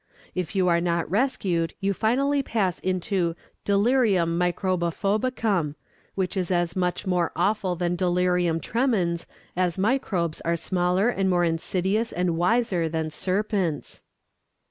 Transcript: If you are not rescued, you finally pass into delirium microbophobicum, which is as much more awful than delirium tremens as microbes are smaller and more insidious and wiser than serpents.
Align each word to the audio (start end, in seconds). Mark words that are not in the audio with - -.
If 0.33 0.55
you 0.55 0.67
are 0.67 0.81
not 0.81 1.07
rescued, 1.11 1.75
you 1.79 1.93
finally 1.93 2.41
pass 2.41 2.79
into 2.79 3.35
delirium 3.63 4.29
microbophobicum, 4.39 5.75
which 6.15 6.35
is 6.35 6.49
as 6.49 6.75
much 6.75 7.05
more 7.05 7.31
awful 7.35 7.75
than 7.75 7.95
delirium 7.95 8.59
tremens 8.59 9.27
as 9.55 9.77
microbes 9.77 10.41
are 10.41 10.55
smaller 10.57 11.09
and 11.09 11.29
more 11.29 11.43
insidious 11.43 12.11
and 12.11 12.35
wiser 12.35 12.89
than 12.89 13.11
serpents. 13.11 14.01